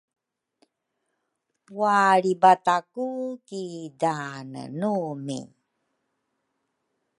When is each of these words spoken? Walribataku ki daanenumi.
Walribataku 1.79 3.07
ki 3.47 3.63
daanenumi. 4.01 5.39